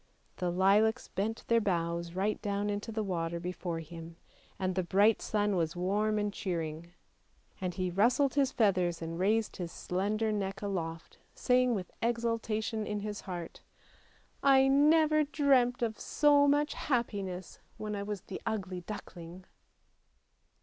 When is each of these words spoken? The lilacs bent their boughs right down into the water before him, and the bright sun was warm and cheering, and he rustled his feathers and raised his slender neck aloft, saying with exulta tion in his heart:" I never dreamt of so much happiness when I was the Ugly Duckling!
The 0.37 0.49
lilacs 0.49 1.09
bent 1.09 1.43
their 1.45 1.61
boughs 1.61 2.15
right 2.15 2.41
down 2.41 2.71
into 2.71 2.91
the 2.91 3.03
water 3.03 3.39
before 3.39 3.81
him, 3.81 4.15
and 4.57 4.73
the 4.73 4.81
bright 4.81 5.21
sun 5.21 5.55
was 5.55 5.75
warm 5.75 6.17
and 6.17 6.33
cheering, 6.33 6.93
and 7.61 7.75
he 7.75 7.91
rustled 7.91 8.33
his 8.33 8.51
feathers 8.51 8.99
and 9.03 9.19
raised 9.19 9.57
his 9.57 9.71
slender 9.71 10.31
neck 10.31 10.63
aloft, 10.63 11.19
saying 11.35 11.75
with 11.75 11.91
exulta 12.01 12.63
tion 12.63 12.87
in 12.87 13.01
his 13.01 13.21
heart:" 13.21 13.61
I 14.57 14.67
never 14.67 15.23
dreamt 15.23 15.83
of 15.83 15.99
so 15.99 16.47
much 16.47 16.73
happiness 16.73 17.59
when 17.77 17.95
I 17.95 18.01
was 18.01 18.21
the 18.21 18.41
Ugly 18.43 18.81
Duckling! 18.87 19.45